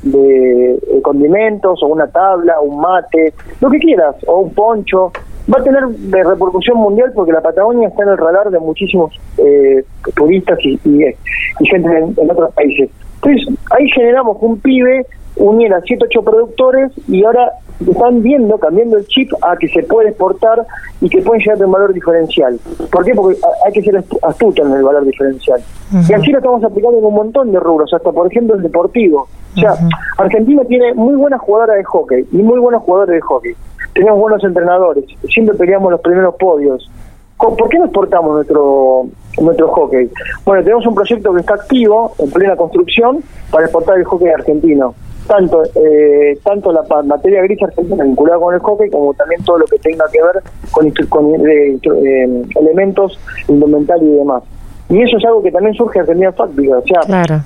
de, 0.04 1.02
condimentos, 1.02 1.82
o 1.82 1.88
una 1.88 2.06
tabla, 2.06 2.62
un 2.62 2.80
mate, 2.80 3.34
lo 3.62 3.72
que 3.72 3.80
quieras, 3.80 4.16
o 4.28 4.42
un 4.42 4.54
poncho. 4.54 5.12
Va 5.52 5.60
a 5.60 5.64
tener 5.64 5.88
de 5.88 6.24
repercusión 6.24 6.78
mundial 6.78 7.14
porque 7.16 7.32
la 7.32 7.42
Patagonia 7.42 7.88
está 7.88 8.04
en 8.04 8.10
el 8.10 8.18
radar 8.20 8.52
de 8.52 8.60
muchísimos 8.60 9.20
eh, 9.40 9.84
turistas 10.16 10.60
y, 10.62 10.80
y, 10.86 11.66
gente 11.66 11.98
en, 11.98 12.30
otros 12.30 12.54
países. 12.54 12.92
Entonces, 13.24 13.60
ahí 13.72 13.90
generamos 13.90 14.38
un 14.40 14.60
pibe 14.60 15.04
uniera 15.36 15.82
7, 15.86 16.06
8 16.10 16.22
productores 16.22 16.92
y 17.08 17.24
ahora 17.24 17.52
están 17.80 18.22
viendo, 18.22 18.58
cambiando 18.58 18.98
el 18.98 19.06
chip 19.08 19.32
a 19.42 19.56
que 19.58 19.68
se 19.68 19.84
puede 19.84 20.10
exportar 20.10 20.66
y 21.02 21.10
que 21.10 21.22
pueden 21.22 21.42
llegar 21.42 21.62
a 21.62 21.66
un 21.66 21.72
valor 21.72 21.94
diferencial. 21.94 22.60
¿Por 22.92 23.04
qué? 23.04 23.14
Porque 23.14 23.38
hay 23.66 23.74
que 23.74 23.82
ser 23.82 24.04
astuto 24.22 24.66
en 24.66 24.74
el 24.74 24.84
valor 24.84 25.06
diferencial. 25.06 25.62
Y 26.08 26.14
así 26.14 26.32
lo 26.32 26.38
estamos 26.38 26.64
aplicando 26.64 26.98
en 26.98 27.06
un 27.06 27.14
montón 27.14 27.52
de 27.52 27.60
rubros, 27.60 27.94
hasta 27.94 28.12
por 28.12 28.28
ejemplo 28.28 28.56
el 28.56 28.62
deportivo. 28.62 29.28
O 29.56 29.60
sea, 29.60 29.74
Argentina 30.18 30.64
tiene 30.66 30.94
muy 30.94 31.16
buenas 31.16 31.42
jugadoras 31.42 31.78
de 31.78 31.84
hockey 31.84 32.26
y 32.32 32.38
muy 32.38 32.60
buenos 32.60 32.82
jugadores 32.84 33.16
de 33.16 33.22
hockey. 33.22 33.54
Tenemos 33.94 34.20
buenos 34.20 34.44
entrenadores, 34.44 35.06
siempre 35.30 35.56
peleamos 35.56 35.92
los 35.92 36.02
primeros 36.02 36.36
podios. 36.36 36.90
¿Por 37.38 37.68
qué 37.68 37.78
no 37.78 37.86
exportamos 37.86 38.36
nuestro 38.36 39.08
nuestro 39.42 39.68
hockey? 39.68 40.10
Bueno, 40.46 40.64
tenemos 40.64 40.86
un 40.88 40.96
proyecto 40.96 41.34
que 41.34 41.42
está 41.42 41.56
activo, 41.56 42.14
en 42.18 42.32
plena 42.32 42.56
construcción, 42.56 43.22
para 43.52 43.66
exportar 43.66 43.98
el 43.98 44.06
hockey 44.06 44.30
argentino 44.30 44.96
tanto 45.28 45.64
eh, 45.76 46.38
tanto 46.44 46.72
la 46.72 46.84
materia 47.04 47.42
gris 47.44 47.62
argentina 47.62 48.04
vinculada 48.04 48.40
con 48.40 48.54
el 48.54 48.60
hockey 48.60 48.90
como 48.90 49.14
también 49.14 49.44
todo 49.44 49.60
lo 49.60 49.66
que 49.66 49.78
tenga 49.78 50.06
que 50.12 50.22
ver 50.22 50.44
con, 50.72 50.92
con 51.10 51.48
eh, 51.48 51.78
eh, 51.82 52.44
elementos 52.60 53.20
indumentales 53.48 54.04
y 54.04 54.16
demás. 54.16 54.44
Y 54.90 55.02
eso 55.02 55.18
es 55.18 55.26
algo 55.26 55.42
que 55.42 55.52
también 55.52 55.74
surge 55.76 56.00
en 56.00 56.02
Argentina 56.02 56.32
Fáctica. 56.34 56.78
O 56.78 56.84
sea, 56.84 57.44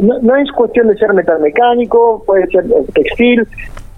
no, 0.00 0.36
es 0.36 0.50
cuestión 0.52 0.88
de 0.88 0.96
ser 0.96 1.12
metalmecánico, 1.12 2.22
puede 2.26 2.46
ser 2.48 2.64
textil. 2.94 3.46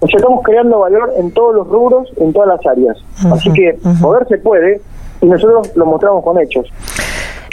O 0.01 0.07
sea, 0.07 0.17
estamos 0.17 0.43
creando 0.43 0.81
valor 0.81 1.13
en 1.17 1.31
todos 1.31 1.55
los 1.55 1.69
rubros, 1.69 2.13
en 2.19 2.33
todas 2.33 2.49
las 2.49 2.67
áreas. 2.67 2.99
Así 3.33 3.51
que 3.53 3.79
poder 4.03 4.27
se 4.29 4.39
puede 4.39 4.81
y 5.23 5.27
nosotros 5.27 5.75
lo 5.77 5.87
mostramos 5.87 6.25
con 6.25 6.39
hechos. 6.41 6.67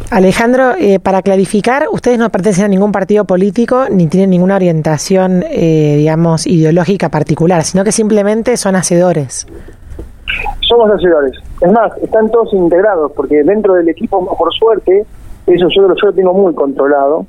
Alejandro, 0.09 0.71
eh, 0.79 0.99
para 0.99 1.21
clarificar, 1.21 1.87
ustedes 1.91 2.17
no 2.17 2.29
pertenecen 2.29 2.65
a 2.65 2.67
ningún 2.69 2.91
partido 2.93 3.25
político 3.25 3.85
ni 3.89 4.07
tienen 4.07 4.29
ninguna 4.29 4.55
orientación, 4.55 5.43
eh, 5.49 5.95
digamos, 5.97 6.47
ideológica 6.47 7.09
particular, 7.09 7.63
sino 7.63 7.83
que 7.83 7.91
simplemente 7.91 8.55
son 8.55 8.75
hacedores. 8.75 9.45
Somos 10.61 10.89
hacedores. 10.91 11.33
Es 11.61 11.71
más, 11.71 11.91
están 12.01 12.29
todos 12.29 12.53
integrados, 12.53 13.11
porque 13.13 13.43
dentro 13.43 13.73
del 13.73 13.89
equipo, 13.89 14.25
por 14.37 14.53
suerte, 14.53 15.05
eso 15.45 15.67
yo, 15.75 15.87
yo 15.87 16.07
lo 16.07 16.13
tengo 16.13 16.33
muy 16.33 16.53
controlado 16.53 17.25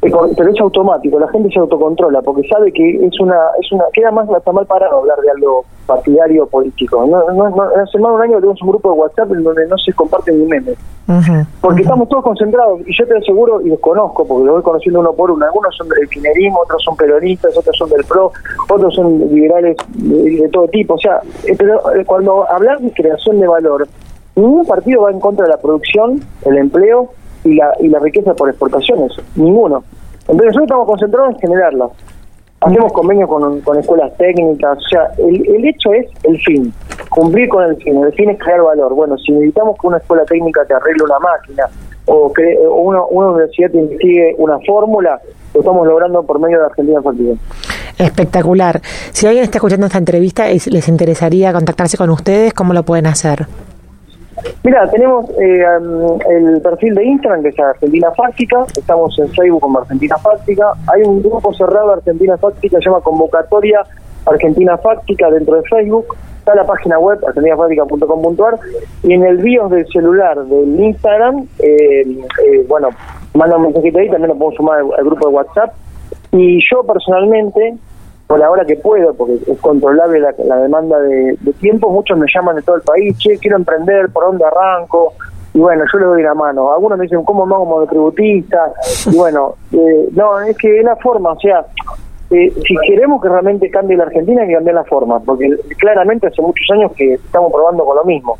pero 0.00 0.26
es 0.26 0.60
automático, 0.60 1.18
la 1.18 1.28
gente 1.28 1.50
se 1.50 1.58
autocontrola 1.58 2.22
porque 2.22 2.46
sabe 2.48 2.72
que 2.72 3.04
es 3.04 3.20
una, 3.20 3.36
es 3.60 3.72
una, 3.72 3.84
queda 3.92 4.12
más 4.12 4.30
hasta 4.30 4.52
mal 4.52 4.64
parado 4.64 4.98
hablar 4.98 5.18
de 5.20 5.30
algo 5.30 5.64
partidario 5.86 6.44
o 6.44 6.46
político. 6.46 7.04
No, 7.04 7.32
no, 7.32 7.50
no, 7.50 7.62
hace 7.62 7.98
más 7.98 8.10
de 8.10 8.16
un 8.16 8.22
año 8.22 8.36
tenemos 8.36 8.62
un 8.62 8.68
grupo 8.68 8.92
de 8.92 8.98
WhatsApp 8.98 9.32
en 9.32 9.42
donde 9.42 9.66
no 9.66 9.76
se 9.76 9.92
comparten 9.92 10.38
ni 10.38 10.46
memes, 10.46 10.78
porque 11.60 11.82
estamos 11.82 12.08
todos 12.08 12.22
concentrados 12.22 12.80
y 12.86 12.96
yo 12.96 13.08
te 13.08 13.16
aseguro 13.16 13.60
y 13.60 13.70
los 13.70 13.80
conozco 13.80 14.24
porque 14.24 14.44
los 14.44 14.54
voy 14.54 14.62
conociendo 14.62 15.00
uno 15.00 15.12
por 15.14 15.32
uno. 15.32 15.44
Algunos 15.44 15.74
son 15.76 15.88
del 15.88 16.06
finerismo, 16.06 16.60
otros 16.60 16.80
son 16.84 16.96
peronistas, 16.96 17.56
otros 17.56 17.76
son 17.76 17.90
del 17.90 18.04
PRO, 18.04 18.30
otros 18.70 18.94
son 18.94 19.18
liberales 19.34 19.76
de, 19.94 20.48
todo 20.52 20.68
tipo. 20.68 20.94
O 20.94 20.98
sea, 20.98 21.20
eh, 21.44 21.56
pero 21.58 21.92
eh, 21.96 22.04
cuando 22.04 22.48
hablar 22.48 22.78
de 22.80 22.92
creación 22.92 23.40
de 23.40 23.48
valor, 23.48 23.88
ningún 24.36 24.64
partido 24.64 25.02
va 25.02 25.10
en 25.10 25.18
contra 25.18 25.46
de 25.46 25.50
la 25.50 25.58
producción, 25.58 26.20
el 26.44 26.56
empleo 26.56 27.10
y 27.44 27.54
la, 27.54 27.72
y 27.80 27.88
la 27.88 27.98
riqueza 27.98 28.34
por 28.34 28.48
exportaciones, 28.48 29.12
ninguno. 29.36 29.82
Entonces 30.20 30.46
nosotros 30.46 30.64
estamos 30.64 30.86
concentrados 30.86 31.34
en 31.34 31.40
generarlas. 31.40 31.90
Hacemos 32.60 32.92
convenios 32.92 33.28
con, 33.28 33.60
con 33.60 33.78
escuelas 33.78 34.16
técnicas, 34.16 34.78
o 34.78 34.88
sea, 34.88 35.10
el, 35.18 35.48
el 35.48 35.64
hecho 35.68 35.92
es 35.92 36.06
el 36.24 36.36
fin, 36.40 36.72
cumplir 37.08 37.48
con 37.48 37.62
el 37.64 37.76
fin, 37.76 38.02
el 38.02 38.12
fin 38.14 38.30
es 38.30 38.38
crear 38.38 38.60
valor. 38.60 38.94
Bueno, 38.94 39.16
si 39.18 39.30
necesitamos 39.30 39.76
que 39.80 39.86
una 39.86 39.98
escuela 39.98 40.24
técnica 40.24 40.64
te 40.64 40.74
arregle 40.74 41.04
una 41.04 41.20
máquina 41.20 41.64
o 42.06 42.32
que 42.32 42.58
una, 42.68 43.04
una 43.04 43.28
universidad 43.28 43.70
te 43.70 43.78
investigue 43.78 44.34
una 44.38 44.58
fórmula, 44.66 45.20
lo 45.54 45.60
estamos 45.60 45.86
logrando 45.86 46.22
por 46.24 46.40
medio 46.40 46.58
de 46.58 46.66
Argentina 46.66 47.00
Factiva. 47.00 47.36
Espectacular. 47.96 48.80
Si 49.12 49.26
alguien 49.26 49.44
está 49.44 49.58
escuchando 49.58 49.86
esta 49.86 49.98
entrevista 49.98 50.50
y 50.50 50.58
les 50.70 50.88
interesaría 50.88 51.52
contactarse 51.52 51.96
con 51.96 52.10
ustedes, 52.10 52.54
¿cómo 52.54 52.72
lo 52.72 52.82
pueden 52.82 53.06
hacer? 53.06 53.46
Mira, 54.64 54.88
tenemos 54.90 55.28
eh, 55.40 55.64
el 56.30 56.60
perfil 56.60 56.94
de 56.94 57.04
Instagram 57.04 57.42
que 57.42 57.48
es 57.48 57.58
Argentina 57.58 58.10
Fáctica, 58.12 58.64
estamos 58.76 59.18
en 59.18 59.28
Facebook 59.30 59.60
como 59.60 59.78
Argentina 59.78 60.16
Fáctica, 60.18 60.72
hay 60.92 61.02
un 61.02 61.22
grupo 61.22 61.52
cerrado 61.54 61.92
Argentina 61.92 62.36
Fáctica, 62.36 62.78
se 62.78 62.84
llama 62.84 63.00
Convocatoria 63.00 63.80
Argentina 64.26 64.76
Fáctica 64.78 65.30
dentro 65.30 65.56
de 65.56 65.62
Facebook, 65.68 66.16
está 66.38 66.54
la 66.54 66.66
página 66.66 66.98
web 66.98 67.18
argentinafáctica.com.ar 67.26 68.58
y 69.02 69.12
en 69.12 69.24
el 69.24 69.38
BIOS 69.38 69.70
del 69.70 69.86
celular 69.88 70.44
del 70.44 70.80
Instagram, 70.80 71.46
eh, 71.58 72.02
eh, 72.02 72.64
bueno, 72.68 72.88
manda 73.34 73.56
un 73.56 73.64
mensajito 73.64 73.98
ahí, 73.98 74.10
también 74.10 74.28
lo 74.28 74.34
podemos 74.34 74.54
sumar 74.54 74.78
al 74.78 75.04
grupo 75.04 75.28
de 75.28 75.34
WhatsApp. 75.34 75.72
Y 76.32 76.60
yo 76.70 76.82
personalmente 76.84 77.74
por 78.28 78.38
la 78.38 78.50
hora 78.50 78.64
que 78.66 78.76
puedo, 78.76 79.14
porque 79.14 79.38
es 79.50 79.58
controlable 79.58 80.20
la, 80.20 80.56
demanda 80.56 81.00
de, 81.00 81.36
tiempo, 81.60 81.90
muchos 81.90 82.16
me 82.18 82.26
llaman 82.32 82.56
de 82.56 82.62
todo 82.62 82.76
el 82.76 82.82
país, 82.82 83.16
che, 83.16 83.38
quiero 83.38 83.56
emprender, 83.56 84.10
¿por 84.10 84.24
dónde 84.24 84.44
arranco? 84.44 85.14
Y 85.54 85.58
bueno, 85.58 85.84
yo 85.90 85.98
le 85.98 86.04
doy 86.04 86.22
la 86.22 86.34
mano. 86.34 86.70
Algunos 86.70 86.98
me 86.98 87.04
dicen, 87.04 87.24
¿cómo 87.24 87.44
hago 87.44 87.64
como 87.64 87.86
tributista? 87.86 88.70
Y 89.10 89.16
bueno, 89.16 89.54
eh, 89.72 90.10
no, 90.12 90.40
es 90.40 90.56
que 90.58 90.78
es 90.78 90.84
la 90.84 90.94
forma, 90.96 91.32
o 91.32 91.40
sea, 91.40 91.64
eh, 92.30 92.52
si 92.66 92.76
queremos 92.86 93.22
que 93.22 93.30
realmente 93.30 93.70
cambie 93.70 93.96
la 93.96 94.04
Argentina, 94.04 94.42
hay 94.42 94.48
que 94.48 94.54
cambiar 94.54 94.74
la 94.74 94.84
forma, 94.84 95.20
porque 95.20 95.48
claramente 95.78 96.26
hace 96.26 96.42
muchos 96.42 96.66
años 96.70 96.92
que 96.92 97.14
estamos 97.14 97.50
probando 97.50 97.82
con 97.86 97.96
lo 97.96 98.04
mismo. 98.04 98.38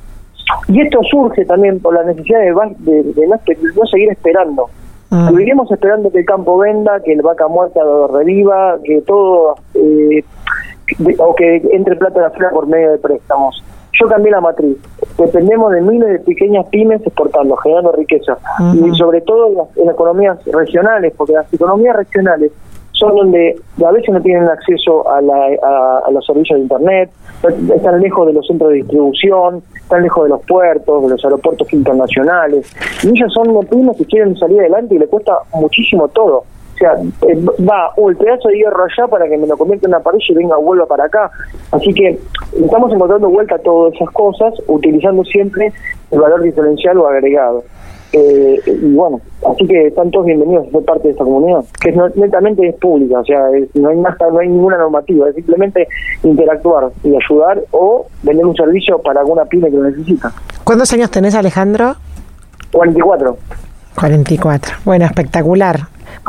Y 0.69 0.83
esto 0.83 1.01
surge 1.11 1.47
también 1.47 1.81
por 1.81 1.95
la 1.95 2.05
necesidad 2.05 2.41
de, 2.41 3.03
de 3.03 3.27
no 3.27 3.87
seguir 3.87 4.11
esperando. 4.11 4.69
Ah. 5.11 5.31
esperando 5.71 6.11
que 6.11 6.19
el 6.19 6.25
campo 6.27 6.59
venda, 6.59 7.01
que 7.01 7.13
el 7.13 7.23
vaca 7.23 7.49
muerta 7.49 7.81
reviva, 8.13 8.79
que 8.85 9.01
todo, 9.03 9.55
eh, 9.75 10.25
o 11.19 11.35
que 11.35 11.57
entre 11.73 11.97
plata 11.97 12.21
a 12.21 12.23
la 12.25 12.31
flor 12.31 12.53
por 12.53 12.67
medio 12.67 12.93
de 12.93 12.99
préstamos. 12.99 13.63
Yo 14.01 14.07
cambié 14.07 14.31
la 14.31 14.41
matriz. 14.41 14.77
Dependemos 15.17 15.73
de 15.73 15.81
miles 15.81 16.09
de 16.09 16.19
pequeñas 16.21 16.67
pymes 16.69 17.01
exportando, 17.05 17.57
generando 17.57 17.93
riqueza. 17.93 18.39
Y 18.75 18.95
sobre 18.97 19.23
todo 19.23 19.49
en 19.49 19.55
las, 19.87 19.95
economías 19.95 20.39
regionales, 20.47 21.13
porque 21.17 21.33
las 21.33 21.53
economías 21.53 21.97
regionales 21.97 22.53
son 22.99 23.15
donde 23.15 23.57
a 23.85 23.93
veces 23.93 24.13
no 24.13 24.21
tienen 24.21 24.49
acceso 24.49 25.09
a, 25.09 25.19
a, 25.19 26.11
los 26.11 26.27
servicios 26.27 26.59
de 26.59 26.63
Internet, 26.63 27.11
están 27.75 28.01
lejos 28.01 28.27
de 28.27 28.33
los 28.33 28.47
centros 28.47 28.71
de 28.71 28.77
distribución, 28.77 29.63
están 29.75 30.03
lejos 30.03 30.25
de 30.25 30.31
los 30.31 30.43
puertos, 30.45 31.03
de 31.05 31.11
los 31.11 31.25
aeropuertos 31.25 31.73
internacionales. 31.73 32.73
Y 33.05 33.09
ellos 33.09 33.33
son 33.33 33.67
pymes 33.67 33.97
que 33.97 34.05
quieren 34.05 34.37
salir 34.37 34.61
adelante 34.61 34.95
y 34.95 34.99
le 34.99 35.07
cuesta 35.07 35.33
muchísimo 35.55 36.09
todo. 36.09 36.39
O 36.39 36.79
sea, 36.79 36.93
eh, 37.29 37.37
va 37.69 37.93
uh, 37.97 38.11
el 38.11 38.17
pedazo 38.17 38.49
de 38.49 38.57
hierro 38.57 38.85
allá 38.85 39.09
para 39.09 39.29
que 39.29 39.37
me 39.37 39.49
lo 39.49 39.57
convierta 39.57 39.87
en 39.87 39.95
una 39.95 40.01
pared 40.01 40.19
y 40.29 40.35
venga, 40.35 40.57
vuelva 40.57 40.87
para 40.87 41.05
acá. 41.05 41.31
Así 41.73 41.93
que 41.93 42.19
estamos 42.57 42.93
encontrando 42.93 43.29
vuelta 43.29 43.57
a 43.57 43.59
todas 43.59 43.95
esas 43.95 44.11
cosas, 44.11 44.55
utilizando 44.69 45.25
siempre 45.25 45.73
el 46.11 46.21
valor 46.21 46.43
diferencial 46.43 46.99
o 46.99 47.09
agregado. 47.09 47.65
Eh, 48.13 48.61
y 48.67 48.95
bueno, 48.95 49.21
así 49.47 49.67
que 49.67 49.89
están 49.89 50.11
todos 50.11 50.27
bienvenidos 50.27 50.67
a 50.69 50.71
ser 50.71 50.85
parte 50.85 51.09
de 51.09 51.13
esta 51.13 51.25
comunidad, 51.25 51.63
que 51.79 51.91
es 51.91 51.97
netamente 52.17 52.67
es 52.67 52.75
pública, 52.77 53.21
o 53.21 53.25
sea, 53.25 53.49
no 53.75 53.89
hay 53.91 53.97
más, 53.99 54.17
no 54.19 54.39
hay 54.39 54.49
ninguna 54.49 54.79
normativa, 54.79 55.29
es 55.29 55.35
simplemente 55.35 55.87
interactuar 56.23 56.91
y 57.05 57.15
ayudar 57.15 57.61
o 57.73 58.07
vender 58.23 58.47
un 58.47 58.57
servicio 58.57 58.99
para 59.01 59.21
alguna 59.21 59.45
pyme 59.45 59.71
que 59.71 59.77
lo 59.77 59.85
necesita. 59.85 60.33
¿Cuántos 60.65 60.91
años 60.95 61.11
tenés, 61.11 61.35
Alejandro? 61.35 61.97
44. 62.73 63.37
44. 63.95 64.77
Bueno, 64.85 65.05
espectacular. 65.05 65.81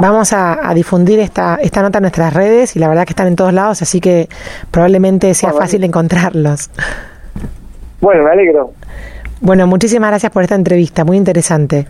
Vamos 0.02 0.34
a, 0.34 0.74
difundir 0.74 1.20
esta, 1.20 1.56
esta 1.62 1.82
nota 1.82 2.00
en 2.00 2.04
nuestras 2.04 2.34
redes 2.34 2.76
y 2.76 2.80
la 2.80 2.88
verdad 2.88 3.06
que 3.06 3.12
están 3.12 3.28
en 3.28 3.36
todos 3.36 3.54
lados, 3.54 3.82
así 3.82 4.00
que 4.00 4.28
probablemente 4.72 5.34
sea 5.34 5.52
fácil 5.54 5.84
encontrarlos. 5.84 6.70
Bueno, 8.02 8.24
me 8.24 8.32
alegro. 8.32 8.72
Bueno, 9.42 9.68
muchísimas 9.68 10.10
gracias 10.10 10.32
por 10.32 10.44
esta 10.44 10.56
entrevista, 10.56 11.06
muy 11.06 11.18
interesante. 11.18 11.88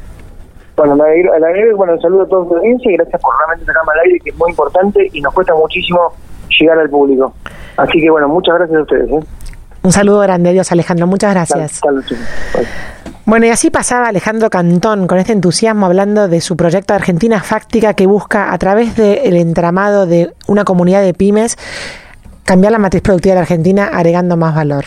Bueno, 0.76 0.96
me 0.96 1.04
alegro, 1.04 1.76
bueno, 1.76 1.94
un 1.94 2.02
saludo 2.02 2.22
a 2.22 2.28
todos 2.28 2.48
los 2.48 2.58
audiencia 2.58 2.92
y 2.92 2.96
gracias 2.96 3.22
por 3.22 3.34
realmente 3.38 3.66
sacarme 3.66 3.92
al 3.94 4.00
aire, 4.06 4.20
que 4.22 4.30
es 4.30 4.38
muy 4.38 4.50
importante 4.52 5.10
y 5.12 5.20
nos 5.20 5.34
cuesta 5.34 5.54
muchísimo 5.54 6.14
llegar 6.58 6.80
al 6.80 6.90
público. 6.90 7.34
Así 7.76 8.00
que 8.00 8.10
bueno, 8.10 8.30
muchas 8.30 8.56
gracias 8.56 8.80
a 8.80 8.82
ustedes. 8.84 9.10
¿eh? 9.10 9.28
Un 9.82 9.92
saludo 9.92 10.20
grande, 10.20 10.54
Dios 10.54 10.72
Alejandro, 10.72 11.08
muchas 11.08 11.34
gracias. 11.34 11.82
bueno, 13.26 13.46
y 13.46 13.50
así 13.50 13.70
pasaba 13.70 14.08
Alejandro 14.08 14.50
Cantón 14.50 15.08
con 15.08 15.18
este 15.18 15.34
entusiasmo 15.34 15.86
hablando 15.86 16.28
de 16.28 16.40
su 16.42 16.56
proyecto 16.56 16.94
Argentina 16.94 17.42
Fáctica 17.42 17.94
que 17.94 18.06
busca 18.06 18.54
a 18.54 18.58
través 18.58 18.96
del 18.96 19.36
entramado 19.36 20.06
de 20.06 20.32
una 20.48 20.64
comunidad 20.64 21.02
de 21.02 21.14
pymes 21.14 21.58
cambiar 22.44 22.72
la 22.72 22.80
matriz 22.80 23.02
productiva 23.02 23.34
de 23.34 23.36
la 23.36 23.42
Argentina 23.42 23.90
agregando 23.94 24.38
más 24.38 24.56
valor. 24.56 24.86